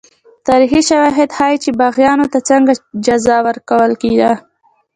تاریخي 0.47 0.81
شواهد 0.89 1.29
ښيي 1.37 1.57
چې 1.63 1.69
باغیانو 1.79 2.25
ته 2.33 2.39
څنګه 2.49 2.73
جزا 3.05 3.37
ورکول 3.47 3.91
کېده. 4.01 4.31